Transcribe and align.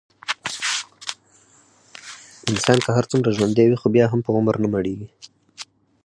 انسان 2.49 2.77
که 2.83 2.89
هرڅومره 2.97 3.35
ژوندی 3.37 3.65
وي، 3.67 3.77
خو 3.81 3.87
بیا 3.95 4.05
هم 4.11 4.19
په 4.25 4.31
عمر 4.37 4.55
نه 4.63 4.67
مړېږي. 4.73 5.07